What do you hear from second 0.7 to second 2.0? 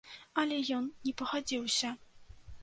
ён не пагадзіўся.